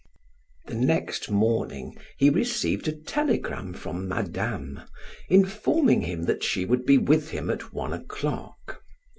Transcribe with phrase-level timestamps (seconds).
[0.65, 4.79] The next morning he received a telegram from Madame,
[5.29, 8.81] informing him that she would be with him at one o'clock.